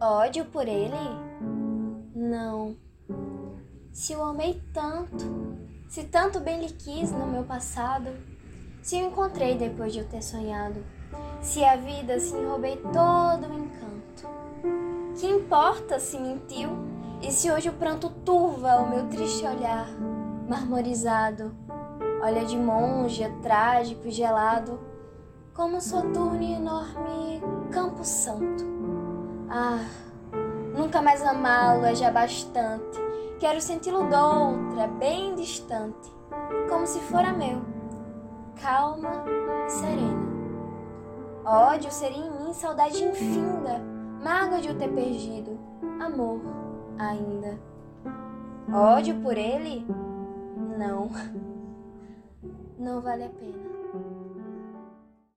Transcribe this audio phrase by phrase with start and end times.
[0.00, 0.94] Ódio por ele?
[2.14, 2.76] Não.
[3.92, 5.24] Se o amei tanto,
[5.88, 8.08] se tanto bem lhe quis no meu passado,
[8.80, 10.84] se o encontrei depois de eu ter sonhado,
[11.40, 14.28] se a vida assim roubei todo o encanto.
[15.18, 16.70] Que importa se mentiu
[17.20, 19.88] e se hoje o pranto turva o meu triste olhar,
[20.48, 21.52] marmorizado,
[22.22, 24.78] olha de monge, trágico e gelado,
[25.52, 28.37] como soturno e enorme campo santo.
[29.60, 29.84] Ah,
[30.72, 32.96] nunca mais amá-lo é já bastante.
[33.40, 36.12] Quero senti-lo doutra, bem distante,
[36.68, 37.60] como se fora meu,
[38.62, 39.24] calma
[39.66, 40.28] e serena.
[41.44, 43.80] Ódio seria em mim saudade infinda,
[44.22, 45.58] mágoa de o ter perdido,
[46.00, 46.40] amor
[46.96, 47.58] ainda.
[48.72, 49.84] Ódio por ele?
[50.78, 51.10] Não,
[52.78, 53.67] não vale a pena.